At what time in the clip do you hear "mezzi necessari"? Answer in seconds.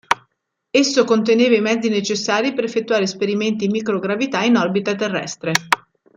1.61-2.53